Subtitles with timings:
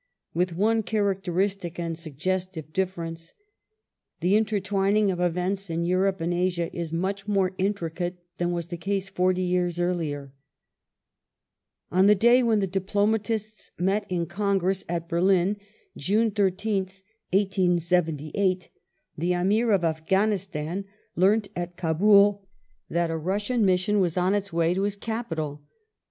[0.33, 3.33] With one characteristic and suggestive difference.
[4.21, 8.65] The intertwin ing of events in Europe and Asia is much more intricate than was
[8.69, 10.33] the case forty years earlier.
[11.91, 15.55] The On the day when the diplomatists met in Congi ess at Berli Russian
[15.95, 16.89] /j^^^g ^g^
[17.31, 18.67] jj lgf^g^
[19.19, 22.47] ^^ie Amir of Afghanistan learnt at Kabul
[22.89, 23.19] that mission ^/''.
[23.19, 25.61] o to Kabul Russian mission was on its way to his capital.